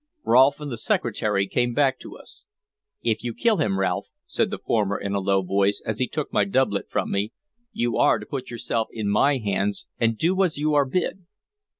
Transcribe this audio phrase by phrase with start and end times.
[0.23, 2.47] Rolfe and the Secretary came back to us.
[3.03, 6.33] "If you kill him, Ralph," said the former in a low voice, as he took
[6.33, 7.33] my doublet from me,
[7.71, 11.27] "you are to put yourself in my hands and do as you are bid."